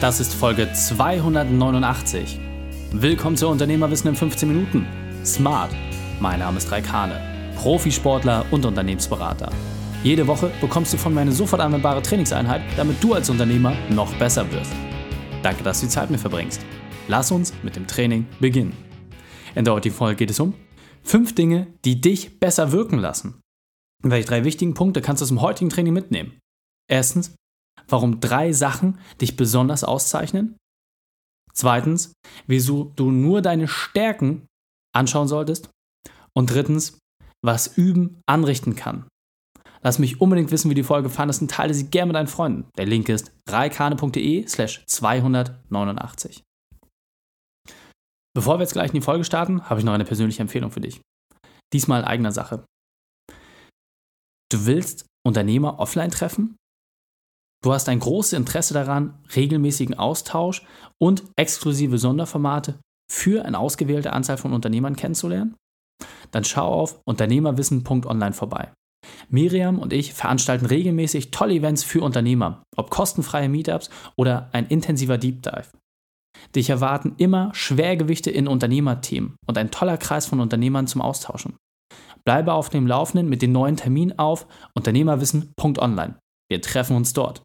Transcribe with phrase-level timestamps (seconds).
[0.00, 2.40] Das ist Folge 289.
[2.92, 4.86] Willkommen zu Unternehmerwissen in 15 Minuten.
[5.26, 5.72] Smart.
[6.20, 9.52] Mein Name ist Raikane, Profisportler und Unternehmensberater.
[10.02, 14.10] Jede Woche bekommst du von mir eine sofort anwendbare Trainingseinheit, damit du als Unternehmer noch
[14.14, 14.72] besser wirst.
[15.42, 16.62] Danke, dass du die Zeit mit mir verbringst.
[17.06, 18.72] Lass uns mit dem Training beginnen.
[19.54, 20.54] In der heutigen Folge geht es um
[21.02, 23.42] fünf Dinge, die dich besser wirken lassen.
[24.02, 26.38] Welche drei wichtigen Punkte kannst du aus dem heutigen Training mitnehmen?
[26.88, 27.34] Erstens,
[27.92, 30.56] warum drei Sachen dich besonders auszeichnen.
[31.52, 32.12] Zweitens,
[32.46, 34.46] wieso du nur deine Stärken
[34.92, 35.70] anschauen solltest.
[36.34, 36.98] Und drittens,
[37.44, 39.06] was Üben anrichten kann.
[39.82, 42.68] Lass mich unbedingt wissen, wie die Folge fandest und teile sie gerne mit deinen Freunden.
[42.76, 46.42] Der Link ist reikane.de slash 289.
[48.34, 50.80] Bevor wir jetzt gleich in die Folge starten, habe ich noch eine persönliche Empfehlung für
[50.80, 51.00] dich.
[51.72, 52.64] Diesmal eigener Sache.
[54.52, 56.56] Du willst Unternehmer offline treffen?
[57.62, 60.64] Du hast ein großes Interesse daran, regelmäßigen Austausch
[60.98, 62.80] und exklusive Sonderformate
[63.10, 65.56] für eine ausgewählte Anzahl von Unternehmern kennenzulernen?
[66.30, 68.72] Dann schau auf unternehmerwissen.online vorbei.
[69.28, 75.18] Miriam und ich veranstalten regelmäßig tolle Events für Unternehmer, ob kostenfreie Meetups oder ein intensiver
[75.18, 75.68] Deep Dive.
[76.54, 81.56] Dich erwarten immer Schwergewichte in Unternehmerthemen und ein toller Kreis von Unternehmern zum Austauschen.
[82.24, 86.18] Bleibe auf dem Laufenden mit den neuen Terminen auf unternehmerwissen.online.
[86.50, 87.42] Wir treffen uns dort.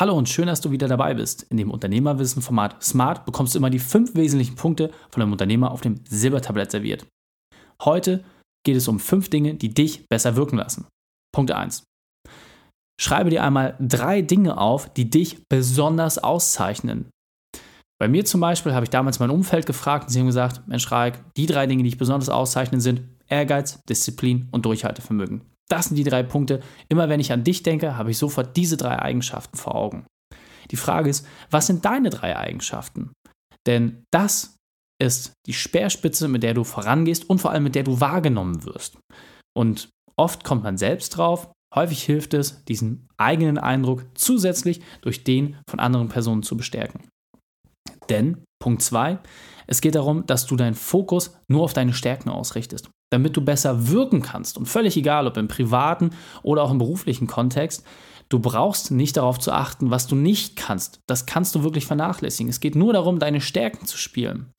[0.00, 1.42] Hallo und schön, dass du wieder dabei bist.
[1.50, 5.80] In dem Unternehmerwissen-Format Smart bekommst du immer die fünf wesentlichen Punkte von einem Unternehmer auf
[5.80, 7.04] dem Silbertablett serviert.
[7.82, 8.22] Heute
[8.64, 10.86] geht es um fünf Dinge, die dich besser wirken lassen.
[11.34, 11.82] Punkt 1.
[13.00, 17.10] Schreibe dir einmal drei Dinge auf, die dich besonders auszeichnen.
[18.00, 20.92] Bei mir zum Beispiel habe ich damals mein Umfeld gefragt und sie haben gesagt, Mensch
[20.92, 25.40] Raik, die drei Dinge, die dich besonders auszeichnen, sind Ehrgeiz, Disziplin und Durchhaltevermögen.
[25.70, 26.62] Das sind die drei Punkte.
[26.88, 30.06] Immer wenn ich an dich denke, habe ich sofort diese drei Eigenschaften vor Augen.
[30.70, 33.12] Die Frage ist, was sind deine drei Eigenschaften?
[33.66, 34.56] Denn das
[35.00, 38.98] ist die Speerspitze, mit der du vorangehst und vor allem mit der du wahrgenommen wirst.
[39.56, 41.50] Und oft kommt man selbst drauf.
[41.74, 47.08] Häufig hilft es, diesen eigenen Eindruck zusätzlich durch den von anderen Personen zu bestärken.
[48.08, 49.18] Denn, Punkt 2,
[49.66, 53.88] es geht darum, dass du deinen Fokus nur auf deine Stärken ausrichtest damit du besser
[53.88, 54.58] wirken kannst.
[54.58, 56.10] Und völlig egal, ob im privaten
[56.42, 57.84] oder auch im beruflichen Kontext,
[58.28, 61.00] du brauchst nicht darauf zu achten, was du nicht kannst.
[61.06, 62.50] Das kannst du wirklich vernachlässigen.
[62.50, 64.52] Es geht nur darum, deine Stärken zu spielen.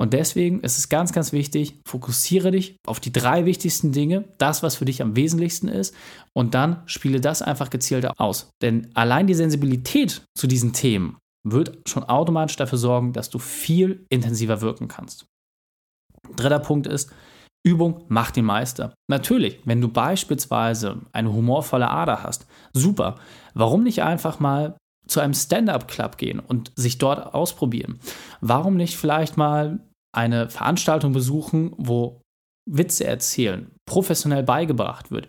[0.00, 4.62] Und deswegen ist es ganz, ganz wichtig, fokussiere dich auf die drei wichtigsten Dinge, das,
[4.62, 5.92] was für dich am wesentlichsten ist,
[6.32, 8.50] und dann spiele das einfach gezielt aus.
[8.62, 14.06] Denn allein die Sensibilität zu diesen Themen wird schon automatisch dafür sorgen, dass du viel
[14.08, 15.26] intensiver wirken kannst.
[16.36, 17.12] Dritter Punkt ist,
[17.68, 18.94] Übung macht den Meister.
[19.08, 23.16] Natürlich, wenn du beispielsweise eine humorvolle Ader hast, super.
[23.54, 27.98] Warum nicht einfach mal zu einem Stand-up-Club gehen und sich dort ausprobieren?
[28.40, 29.80] Warum nicht vielleicht mal
[30.12, 32.22] eine Veranstaltung besuchen, wo
[32.70, 35.28] Witze erzählen, professionell beigebracht wird?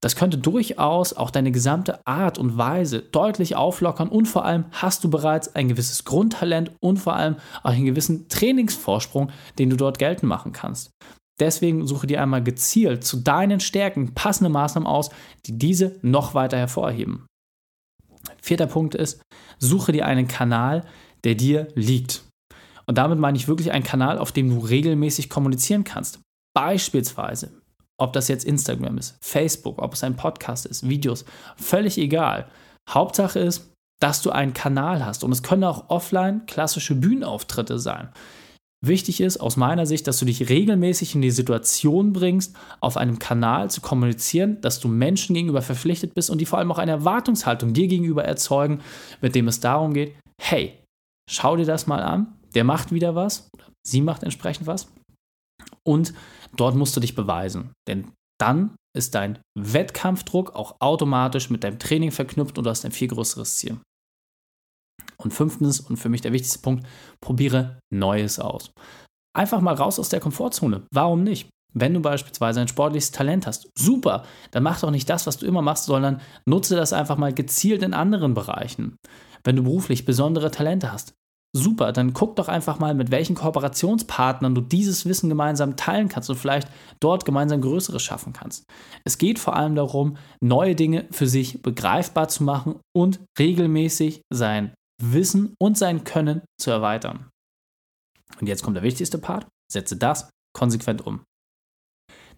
[0.00, 5.02] Das könnte durchaus auch deine gesamte Art und Weise deutlich auflockern und vor allem hast
[5.02, 9.98] du bereits ein gewisses Grundtalent und vor allem auch einen gewissen Trainingsvorsprung, den du dort
[9.98, 10.90] geltend machen kannst.
[11.40, 15.10] Deswegen suche dir einmal gezielt zu deinen Stärken passende Maßnahmen aus,
[15.46, 17.26] die diese noch weiter hervorheben.
[18.40, 19.20] Vierter Punkt ist,
[19.58, 20.84] suche dir einen Kanal,
[21.24, 22.24] der dir liegt.
[22.86, 26.20] Und damit meine ich wirklich einen Kanal, auf dem du regelmäßig kommunizieren kannst.
[26.54, 27.60] Beispielsweise,
[27.98, 31.24] ob das jetzt Instagram ist, Facebook, ob es ein Podcast ist, Videos,
[31.56, 32.48] völlig egal.
[32.88, 35.24] Hauptsache ist, dass du einen Kanal hast.
[35.24, 38.10] Und es können auch offline klassische Bühnenauftritte sein.
[38.86, 43.18] Wichtig ist aus meiner Sicht, dass du dich regelmäßig in die Situation bringst, auf einem
[43.18, 46.90] Kanal zu kommunizieren, dass du Menschen gegenüber verpflichtet bist und die vor allem auch eine
[46.90, 48.82] Erwartungshaltung dir gegenüber erzeugen,
[49.22, 50.78] mit dem es darum geht, hey,
[51.30, 53.48] schau dir das mal an, der macht wieder was,
[53.86, 54.92] sie macht entsprechend was
[55.86, 56.12] und
[56.54, 62.10] dort musst du dich beweisen, denn dann ist dein Wettkampfdruck auch automatisch mit deinem Training
[62.10, 63.78] verknüpft und du hast ein viel größeres Ziel.
[65.16, 66.86] Und fünftens und für mich der wichtigste Punkt,
[67.20, 68.70] probiere Neues aus.
[69.36, 70.86] Einfach mal raus aus der Komfortzone.
[70.92, 71.48] Warum nicht?
[71.76, 75.46] Wenn du beispielsweise ein sportliches Talent hast, super, dann mach doch nicht das, was du
[75.46, 78.96] immer machst, sondern nutze das einfach mal gezielt in anderen Bereichen.
[79.42, 81.14] Wenn du beruflich besondere Talente hast,
[81.54, 86.30] super, dann guck doch einfach mal, mit welchen Kooperationspartnern du dieses Wissen gemeinsam teilen kannst
[86.30, 86.68] und vielleicht
[87.00, 88.64] dort gemeinsam Größeres schaffen kannst.
[89.04, 94.74] Es geht vor allem darum, neue Dinge für sich begreifbar zu machen und regelmäßig sein
[95.02, 97.28] Wissen und sein Können zu erweitern.
[98.40, 99.46] Und jetzt kommt der wichtigste Part.
[99.70, 101.24] Setze das konsequent um.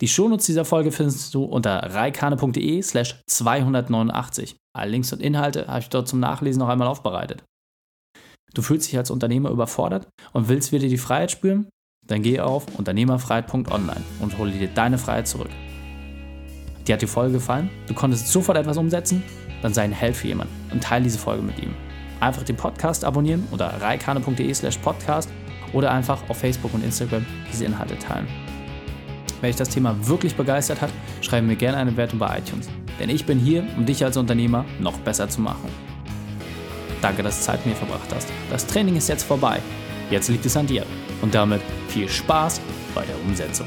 [0.00, 4.56] Die Shownotes dieser Folge findest du unter reikane.de slash 289.
[4.76, 7.44] Alle Links und Inhalte habe ich dort zum Nachlesen noch einmal aufbereitet.
[8.54, 11.68] Du fühlst dich als Unternehmer überfordert und willst wieder die Freiheit spüren?
[12.06, 15.50] Dann geh auf unternehmerfreiheit.online und hole dir deine Freiheit zurück.
[16.86, 17.70] Dir hat die Folge gefallen?
[17.86, 19.22] Du konntest sofort etwas umsetzen?
[19.62, 21.74] Dann sei ein Held für jemanden und teile diese Folge mit ihm.
[22.20, 25.30] Einfach den Podcast abonnieren oder reikane.de slash podcast
[25.72, 28.28] oder einfach auf Facebook und Instagram diese Inhalte teilen.
[29.40, 30.90] Wenn dich das Thema wirklich begeistert hat,
[31.20, 32.68] schreibe mir gerne eine Bewertung bei iTunes.
[32.98, 35.68] Denn ich bin hier, um dich als Unternehmer noch besser zu machen.
[37.02, 38.28] Danke, dass du Zeit mit mir verbracht hast.
[38.48, 39.60] Das Training ist jetzt vorbei.
[40.10, 40.86] Jetzt liegt es an dir.
[41.20, 42.60] Und damit viel Spaß
[42.94, 43.66] bei der Umsetzung.